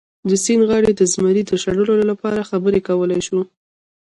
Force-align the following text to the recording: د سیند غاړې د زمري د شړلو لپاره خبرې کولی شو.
د 0.29 0.31
سیند 0.43 0.63
غاړې 0.69 0.91
د 0.95 1.01
زمري 1.13 1.43
د 1.45 1.51
شړلو 1.63 1.93
لپاره 2.11 2.47
خبرې 2.49 2.79
کولی 2.87 3.19
شو. 3.27 3.39